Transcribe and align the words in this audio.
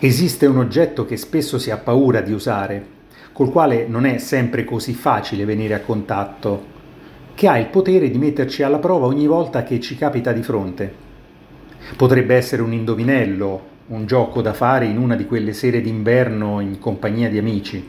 Esiste 0.00 0.46
un 0.46 0.58
oggetto 0.58 1.04
che 1.04 1.16
spesso 1.16 1.58
si 1.58 1.72
ha 1.72 1.76
paura 1.76 2.20
di 2.20 2.30
usare, 2.30 2.86
col 3.32 3.50
quale 3.50 3.88
non 3.88 4.06
è 4.06 4.18
sempre 4.18 4.62
così 4.62 4.94
facile 4.94 5.44
venire 5.44 5.74
a 5.74 5.80
contatto, 5.80 6.76
che 7.34 7.48
ha 7.48 7.58
il 7.58 7.66
potere 7.66 8.08
di 8.08 8.16
metterci 8.16 8.62
alla 8.62 8.78
prova 8.78 9.06
ogni 9.06 9.26
volta 9.26 9.64
che 9.64 9.80
ci 9.80 9.96
capita 9.96 10.30
di 10.30 10.44
fronte. 10.44 10.94
Potrebbe 11.96 12.36
essere 12.36 12.62
un 12.62 12.72
indovinello, 12.72 13.60
un 13.88 14.06
gioco 14.06 14.40
da 14.40 14.52
fare 14.52 14.86
in 14.86 14.98
una 14.98 15.16
di 15.16 15.26
quelle 15.26 15.52
sere 15.52 15.80
d'inverno 15.80 16.60
in 16.60 16.78
compagnia 16.78 17.28
di 17.28 17.38
amici. 17.38 17.88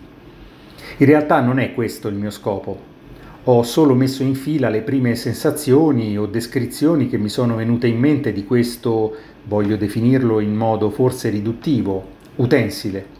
In 0.98 1.06
realtà 1.06 1.42
non 1.42 1.60
è 1.60 1.76
questo 1.76 2.08
il 2.08 2.16
mio 2.16 2.32
scopo. 2.32 2.99
Ho 3.46 3.64
solo 3.64 3.94
messo 3.94 4.22
in 4.22 4.36
fila 4.36 4.68
le 4.68 4.82
prime 4.82 5.16
sensazioni 5.16 6.18
o 6.18 6.26
descrizioni 6.26 7.08
che 7.08 7.18
mi 7.18 7.30
sono 7.30 7.56
venute 7.56 7.88
in 7.88 7.98
mente 7.98 8.34
di 8.34 8.44
questo 8.44 9.16
voglio 9.46 9.78
definirlo 9.78 10.42
in 10.42 10.54
modo 10.54 10.90
forse 10.90 11.30
riduttivo, 11.30 12.06
utensile. 12.36 13.18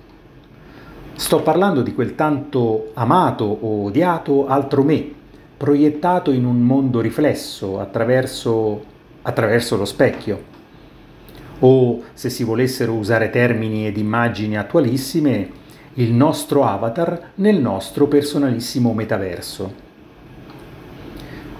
Sto 1.14 1.42
parlando 1.42 1.82
di 1.82 1.94
quel 1.94 2.16
tanto 2.16 2.92
amato 2.96 3.46
o 3.46 3.86
odiato 3.86 4.46
altro 4.46 4.84
me, 4.84 5.10
proiettato 5.56 6.32
in 6.32 6.46
un 6.46 6.62
mondo 6.64 7.00
riflesso 7.00 7.80
attraverso, 7.80 8.84
attraverso 9.22 9.78
lo 9.78 9.86
specchio. 9.86 10.58
O, 11.60 12.04
se 12.14 12.30
si 12.30 12.44
volessero 12.44 12.94
usare 12.94 13.30
termini 13.30 13.88
ed 13.88 13.98
immagini 13.98 14.58
attualissime, 14.58 15.50
il 15.94 16.12
nostro 16.12 16.66
avatar 16.66 17.32
nel 17.36 17.60
nostro 17.60 18.08
personalissimo 18.08 18.94
metaverso. 18.94 19.88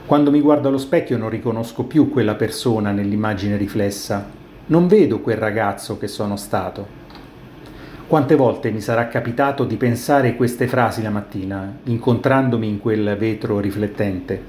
Quando 0.10 0.32
mi 0.32 0.42
guardo 0.42 0.70
allo 0.70 0.80
specchio 0.80 1.20
non 1.20 1.30
riconosco 1.30 1.84
più 1.84 2.10
quella 2.10 2.34
persona 2.34 2.90
nell'immagine 2.90 3.58
riflessa, 3.58 4.28
non 4.66 4.88
vedo 4.88 5.20
quel 5.20 5.38
ragazzo 5.38 6.00
che 6.00 6.08
sono 6.08 6.36
stato. 6.36 6.88
Quante 8.08 8.34
volte 8.34 8.72
mi 8.72 8.82
sarà 8.82 9.08
capitato 9.08 9.66
di 9.66 9.76
pensare 9.76 10.36
queste 10.36 10.66
frasi 10.66 11.04
la 11.04 11.12
mattina, 11.12 11.78
incontrandomi 11.84 12.68
in 12.68 12.80
quel 12.80 13.18
vetro 13.20 13.60
riflettente? 13.60 14.42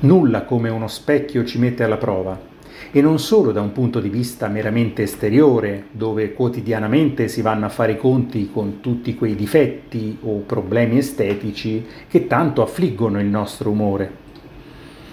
Nulla 0.00 0.44
come 0.44 0.70
uno 0.70 0.88
specchio 0.88 1.44
ci 1.44 1.58
mette 1.58 1.84
alla 1.84 1.98
prova, 1.98 2.40
e 2.92 3.02
non 3.02 3.18
solo 3.18 3.52
da 3.52 3.60
un 3.60 3.72
punto 3.72 4.00
di 4.00 4.08
vista 4.08 4.48
meramente 4.48 5.02
esteriore, 5.02 5.88
dove 5.90 6.32
quotidianamente 6.32 7.28
si 7.28 7.42
vanno 7.42 7.66
a 7.66 7.68
fare 7.68 7.92
i 7.92 7.98
conti 7.98 8.48
con 8.50 8.80
tutti 8.80 9.14
quei 9.14 9.34
difetti 9.34 10.16
o 10.22 10.38
problemi 10.38 10.96
estetici 10.96 11.84
che 12.08 12.26
tanto 12.26 12.62
affliggono 12.62 13.20
il 13.20 13.26
nostro 13.26 13.68
umore 13.70 14.19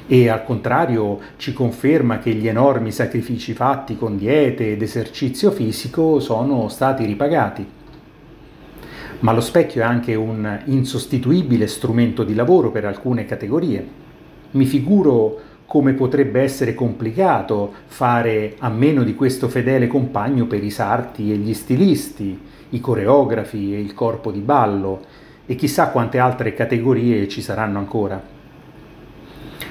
e 0.08 0.30
al 0.30 0.44
contrario 0.44 1.20
ci 1.38 1.54
conferma 1.54 2.20
che 2.20 2.34
gli 2.34 2.48
enormi 2.48 2.92
sacrifici 2.92 3.54
fatti 3.54 3.98
con 3.98 4.18
diete 4.18 4.72
ed 4.72 4.82
esercizio 4.82 5.52
fisico 5.52 6.20
sono 6.20 6.70
stati 6.70 7.06
ripagati. 7.06 7.66
Ma 9.20 9.34
lo 9.34 9.42
specchio 9.42 9.82
è 9.82 9.86
anche 9.86 10.16
un 10.16 10.60
insostituibile 10.66 11.68
strumento 11.68 12.24
di 12.24 12.36
lavoro 12.36 12.72
per 12.72 12.86
alcune 12.86 13.26
categorie. 13.26 13.86
Mi 14.52 14.66
figuro 14.66 15.40
come 15.66 15.94
potrebbe 15.94 16.42
essere 16.42 16.74
complicato 16.74 17.74
fare 17.88 18.56
a 18.60 18.70
meno 18.70 19.04
di 19.04 19.16
questo 19.16 19.50
fedele 19.50 19.88
compagno 19.88 20.46
per 20.46 20.64
i 20.64 20.70
sarti 20.70 21.32
e 21.32 21.36
gli 21.36 21.54
stilisti, 21.54 22.40
i 22.70 22.80
coreografi 22.80 23.74
e 23.74 23.80
il 23.82 23.94
corpo 23.94 24.32
di 24.32 24.40
ballo 24.40 25.02
e 25.46 25.56
chissà 25.56 25.90
quante 25.90 26.20
altre 26.20 26.54
categorie 26.54 27.28
ci 27.28 27.42
saranno 27.42 27.80
ancora. 27.80 28.37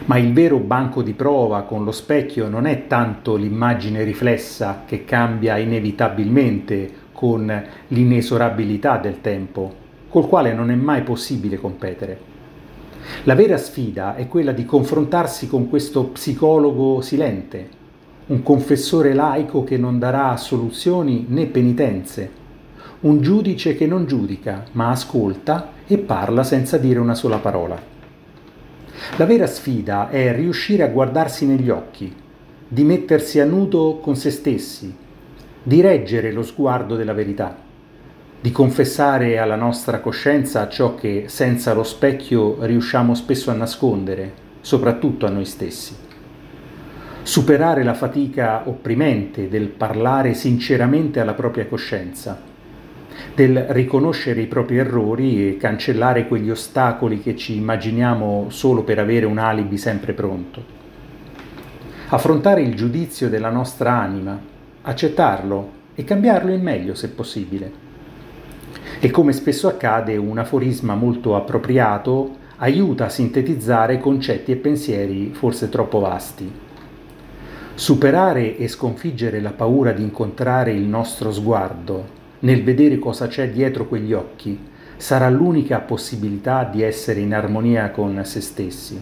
Ma 0.05 0.19
il 0.19 0.33
vero 0.33 0.59
banco 0.59 1.03
di 1.03 1.15
prova 1.15 1.63
con 1.63 1.83
lo 1.83 1.91
specchio 1.91 2.49
non 2.49 2.67
è 2.67 2.87
tanto 2.87 3.35
l'immagine 3.35 4.05
riflessa 4.05 4.83
che 4.87 5.05
cambia 5.05 5.57
inevitabilmente 5.57 7.05
con 7.13 7.65
l'inesorabilità 7.89 8.99
del 8.99 9.21
tempo, 9.21 9.75
col 10.09 10.29
quale 10.29 10.53
non 10.53 10.71
è 10.71 10.75
mai 10.75 11.03
possibile 11.03 11.57
competere. 11.57 12.35
La 13.25 13.35
vera 13.35 13.57
sfida 13.57 14.15
è 14.17 14.29
quella 14.29 14.53
di 14.53 14.65
confrontarsi 14.65 15.49
con 15.49 15.69
questo 15.69 16.05
psicologo 16.05 17.01
silente, 17.01 17.69
un 18.27 18.43
confessore 18.43 19.15
laico 19.15 19.65
che 19.65 19.79
non 19.79 19.99
darà 19.99 20.37
soluzioni 20.37 21.25
né 21.29 21.47
penitenze, 21.47 22.31
un 23.01 23.21
giudice 23.21 23.75
che 23.77 23.87
non 23.87 24.07
giudica, 24.07 24.65
ma 24.73 24.91
ascolta 24.91 25.71
e 25.87 25.99
parla 25.99 26.43
senza 26.43 26.77
dire 26.77 26.99
una 26.99 27.15
sola 27.15 27.39
parola. 27.39 27.96
La 29.15 29.25
vera 29.25 29.47
sfida 29.47 30.11
è 30.11 30.35
riuscire 30.35 30.83
a 30.83 30.89
guardarsi 30.89 31.47
negli 31.47 31.71
occhi, 31.71 32.15
di 32.69 32.85
mettersi 32.85 33.41
a 33.41 33.47
nudo 33.47 33.99
con 34.03 34.15
se 34.15 34.31
stessi, 34.31 34.95
di 35.63 35.81
reggere 35.81 36.33
lo 36.33 36.43
sguardo 36.43 36.97
della 36.97 37.15
verità, 37.15 37.57
di 38.39 38.53
confessare 38.53 39.39
alla 39.39 39.57
nostra 39.57 40.01
coscienza 40.01 40.69
ciò 40.69 40.95
che 40.95 41.25
senza 41.29 41.73
lo 41.73 41.83
specchio 41.83 42.59
riusciamo 42.67 43.15
spesso 43.15 43.51
a 43.51 43.55
nascondere, 43.55 44.33
soprattutto 44.61 45.25
a 45.25 45.31
noi 45.31 45.47
stessi. 45.47 45.97
Superare 47.23 47.85
la 47.85 47.95
fatica 47.95 48.69
opprimente 48.69 49.49
del 49.49 49.69
parlare 49.69 50.35
sinceramente 50.35 51.21
alla 51.21 51.35
propria 51.35 51.67
coscienza 51.67 52.55
del 53.35 53.67
riconoscere 53.69 54.41
i 54.41 54.47
propri 54.47 54.79
errori 54.79 55.49
e 55.49 55.57
cancellare 55.57 56.27
quegli 56.27 56.51
ostacoli 56.51 57.21
che 57.21 57.37
ci 57.37 57.57
immaginiamo 57.57 58.47
solo 58.49 58.83
per 58.83 58.99
avere 58.99 59.27
un 59.27 59.39
alibi 59.39 59.77
sempre 59.77 60.13
pronto. 60.15 60.75
Affrontare 62.09 62.63
il 62.63 62.75
giudizio 62.75 63.29
della 63.29 63.51
nostra 63.51 63.93
anima, 63.93 64.41
accettarlo 64.83 65.71
e 65.95 66.05
cambiarlo 66.05 66.53
in 66.53 66.63
meglio 66.63 66.95
se 66.95 67.11
possibile. 67.11 67.85
E 69.01 69.11
come 69.11 69.33
spesso 69.33 69.69
accade, 69.69 70.17
un 70.17 70.39
aforisma 70.39 70.95
molto 70.95 71.37
appropriato 71.37 72.45
aiuta 72.57 73.07
a 73.07 73.11
sintetizzare 73.11 73.99
concetti 73.99 74.53
e 74.53 74.57
pensieri 74.57 75.33
forse 75.35 75.69
troppo 75.69 75.99
vasti. 75.99 76.51
Superare 77.75 78.57
e 78.57 78.69
sconfiggere 78.69 79.41
la 79.41 79.51
paura 79.51 79.93
di 79.93 80.03
incontrare 80.03 80.73
il 80.73 80.85
nostro 80.85 81.31
sguardo 81.31 82.16
nel 82.41 82.63
vedere 82.63 82.99
cosa 82.99 83.27
c'è 83.27 83.51
dietro 83.51 83.87
quegli 83.87 84.13
occhi, 84.13 84.59
sarà 84.97 85.29
l'unica 85.29 85.81
possibilità 85.81 86.65
di 86.65 86.83
essere 86.83 87.21
in 87.21 87.35
armonia 87.35 87.91
con 87.91 88.21
se 88.25 88.41
stessi. 88.41 89.01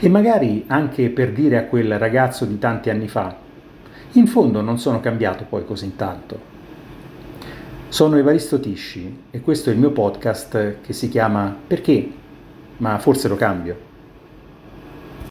E 0.00 0.08
magari 0.08 0.64
anche 0.66 1.08
per 1.10 1.32
dire 1.32 1.58
a 1.58 1.64
quel 1.64 1.98
ragazzo 1.98 2.44
di 2.44 2.58
tanti 2.58 2.90
anni 2.90 3.08
fa, 3.08 3.36
in 4.12 4.26
fondo 4.26 4.60
non 4.60 4.78
sono 4.78 5.00
cambiato 5.00 5.44
poi 5.48 5.64
così 5.64 5.94
tanto. 5.96 6.56
Sono 7.88 8.16
Evaristo 8.16 8.60
Tisci 8.60 9.22
e 9.30 9.40
questo 9.40 9.70
è 9.70 9.72
il 9.72 9.78
mio 9.78 9.92
podcast 9.92 10.80
che 10.82 10.92
si 10.92 11.08
chiama 11.08 11.56
Perché? 11.66 12.10
Ma 12.78 12.98
forse 12.98 13.28
lo 13.28 13.36
cambio. 13.36 13.87